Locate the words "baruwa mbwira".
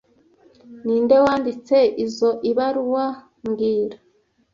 2.57-3.97